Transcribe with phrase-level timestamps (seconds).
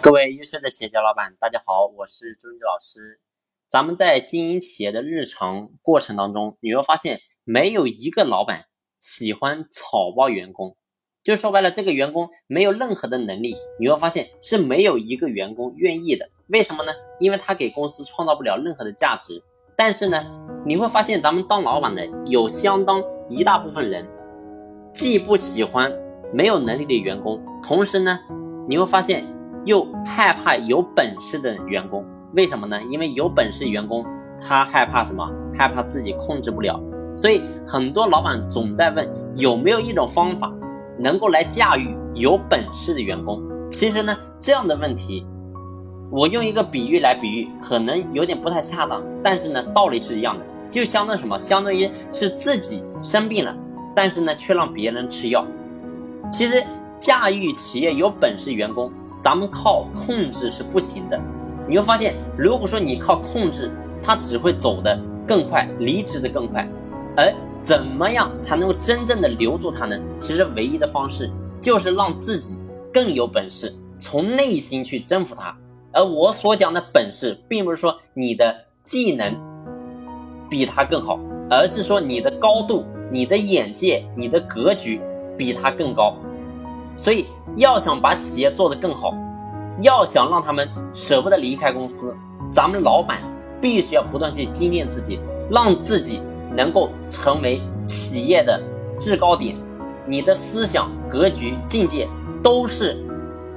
[0.00, 3.20] 各位优秀的企业家老板，大家好，我是朱毅老师。
[3.68, 8.66] 咱们在经营企业的日常过程当中，你会发现没有一个老板
[9.00, 10.76] 喜欢草包员工，
[11.24, 16.30] 就说白了，这个员工没有任何的能力，你会发现是没有一个员工愿意的。
[16.46, 16.92] 为什么呢？
[17.18, 19.42] 因为他给公司创造不了任何的价值。
[19.76, 20.24] 但是呢，
[20.64, 24.08] 你会发现咱们当老板的有相当一大部分人，
[24.94, 25.92] 既不喜欢
[26.32, 28.20] 没有能力的员工，同时呢，
[28.68, 29.36] 你会发现。
[29.68, 32.02] 又害怕有本事的员工，
[32.32, 32.80] 为什么呢？
[32.90, 34.02] 因为有本事员工
[34.40, 35.30] 他害怕什么？
[35.58, 36.80] 害怕自己控制不了。
[37.14, 40.50] 所以很多老板总在问有没有一种方法
[40.98, 43.42] 能够来驾驭有本事的员工。
[43.70, 45.26] 其实呢，这样的问题，
[46.10, 51.38] 我用一个比喻来比喻，可能有点不太恰当，但是呢，道理是一样的，就相当于什么？
[51.38, 53.54] 相当于是自己生病了，
[53.94, 55.44] 但是呢，却让别人吃药。
[56.32, 56.64] 其实
[56.98, 58.90] 驾驭企业有本事员工。
[59.22, 61.20] 咱们靠控制是不行的，
[61.68, 63.70] 你会发现，如果说你靠控制，
[64.02, 66.66] 他只会走得更快，离职的更快。
[67.16, 69.98] 而怎么样才能够真正的留住他呢？
[70.18, 72.56] 其实唯一的方式就是让自己
[72.92, 75.54] 更有本事，从内心去征服他。
[75.92, 79.34] 而我所讲的本事，并不是说你的技能
[80.48, 81.18] 比他更好，
[81.50, 85.00] 而是说你的高度、你的眼界、你的格局
[85.36, 86.14] 比他更高。
[86.98, 89.14] 所以，要想把企业做得更好，
[89.80, 92.12] 要想让他们舍不得离开公司，
[92.50, 93.18] 咱们老板
[93.60, 96.20] 必须要不断去精炼自己，让自己
[96.56, 98.60] 能够成为企业的
[98.98, 99.56] 制高点。
[100.06, 102.08] 你的思想、格局、境界
[102.42, 102.96] 都是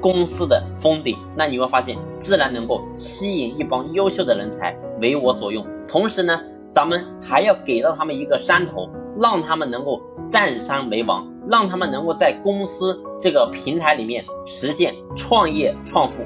[0.00, 5.64] 公司的封顶，那你会发现，自然能够吸引一帮优秀的人才为我所用。
[5.86, 6.40] 同时呢，
[6.72, 8.88] 咱们还要给到他们一个山头，
[9.20, 11.24] 让他们能够占山为王。
[11.50, 16.22] 让他们能够在公司这个平台里面实现创业创富，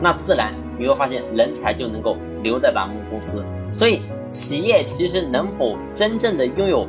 [0.00, 3.44] 那自然你会发现人才就能够留在咱们公司。
[3.72, 4.00] 所以，
[4.30, 6.88] 企业其实能否真正的拥有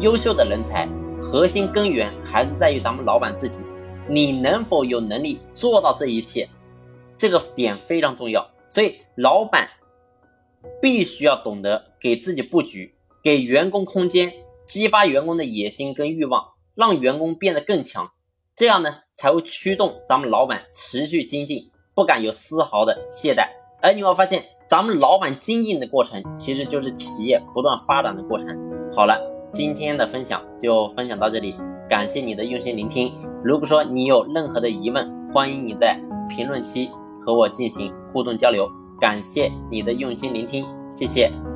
[0.00, 0.88] 优秀的人才，
[1.22, 3.64] 核心根源还是在于咱们老板自己。
[4.08, 6.48] 你能否有能力做到这一切，
[7.18, 8.48] 这个点非常重要。
[8.70, 9.68] 所以，老板
[10.80, 14.32] 必须要懂得给自己布局，给员工空间，
[14.66, 16.42] 激发员工的野心跟欲望。
[16.78, 18.12] 让员工变得更强，
[18.54, 23.48] 这样呢才会驱动咱们老板持续精进，不敢有丝毫的懈怠。
[23.82, 28.56] 而你会发现，咱们老板精进的过程，其实就是企业不断发展的过程。
[28.92, 29.20] 好了，
[29.52, 31.56] 今天的分享就分享到这里，
[31.88, 33.12] 感谢你的用心聆听。
[33.42, 36.88] 如果说你有任何的疑问，欢迎你在评论区
[37.26, 38.70] 和我进行互动交流。
[39.00, 41.47] 感谢你的用心聆听，谢谢。